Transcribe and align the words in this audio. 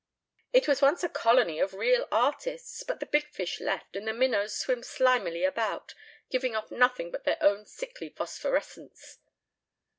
"It 0.51 0.67
was 0.67 0.81
once 0.81 1.03
a 1.03 1.09
colony 1.09 1.59
of 1.59 1.75
real 1.75 2.07
artists, 2.11 2.81
but 2.81 2.99
the 2.99 3.05
big 3.05 3.29
fish 3.29 3.59
left 3.61 3.95
and 3.95 4.07
the 4.07 4.13
minnows 4.13 4.57
swim 4.57 4.81
slimily 4.81 5.43
about, 5.47 5.93
giving 6.31 6.55
off 6.55 6.71
nothing 6.71 7.11
but 7.11 7.23
their 7.23 7.37
own 7.39 7.67
sickly 7.67 8.09
phosphorescence." 8.09 9.19